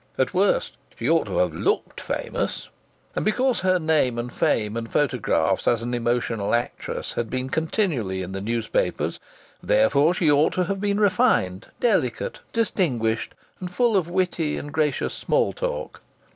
At 0.17 0.33
worst, 0.33 0.73
she 0.97 1.07
ought 1.07 1.25
to 1.25 1.37
have 1.37 1.53
looked 1.53 2.01
famous. 2.01 2.69
And, 3.15 3.23
because 3.23 3.59
her 3.59 3.77
name 3.77 4.17
and 4.17 4.33
fame 4.33 4.75
and 4.75 4.91
photographs 4.91 5.67
as 5.67 5.83
an 5.83 5.93
emotional 5.93 6.55
actress 6.55 7.13
had 7.13 7.29
been 7.29 7.51
continually 7.51 8.23
in 8.23 8.31
the 8.31 8.41
newspapers, 8.41 9.19
therefore 9.61 10.15
she 10.15 10.31
ought 10.31 10.53
to 10.53 10.63
have 10.63 10.81
been 10.81 10.99
refined, 10.99 11.67
delicate, 11.79 12.39
distinguished 12.51 13.35
and 13.59 13.69
full 13.71 13.95
of 13.95 14.09
witty 14.09 14.57
and 14.57 14.73
gracious 14.73 15.13
small 15.13 15.53
talk. 15.53 16.01